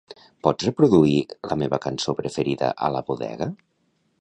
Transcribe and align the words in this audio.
Pots 0.45 0.65
reproduir 0.69 1.19
la 1.51 1.57
meva 1.63 1.81
cançó 1.85 2.15
preferida 2.23 2.73
a 2.89 2.91
la 2.97 3.07
bodega? 3.11 3.53